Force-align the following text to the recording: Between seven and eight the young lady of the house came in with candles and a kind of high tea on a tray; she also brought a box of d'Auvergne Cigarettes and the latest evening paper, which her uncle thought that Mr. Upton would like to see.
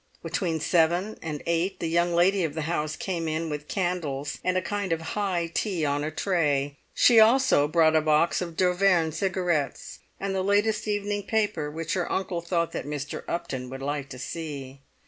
Between 0.23 0.59
seven 0.59 1.15
and 1.21 1.43
eight 1.45 1.79
the 1.79 1.85
young 1.85 2.15
lady 2.15 2.43
of 2.43 2.55
the 2.55 2.63
house 2.63 2.95
came 2.95 3.27
in 3.27 3.51
with 3.51 3.67
candles 3.67 4.39
and 4.43 4.57
a 4.57 4.61
kind 4.63 4.91
of 4.91 5.01
high 5.13 5.51
tea 5.53 5.85
on 5.85 6.03
a 6.03 6.09
tray; 6.09 6.79
she 6.95 7.19
also 7.19 7.67
brought 7.67 7.95
a 7.95 8.01
box 8.01 8.41
of 8.41 8.57
d'Auvergne 8.57 9.11
Cigarettes 9.11 9.99
and 10.19 10.33
the 10.33 10.41
latest 10.41 10.87
evening 10.87 11.21
paper, 11.27 11.69
which 11.69 11.93
her 11.93 12.11
uncle 12.11 12.41
thought 12.41 12.71
that 12.71 12.87
Mr. 12.87 13.23
Upton 13.27 13.69
would 13.69 13.83
like 13.83 14.09
to 14.09 14.17
see. 14.17 14.81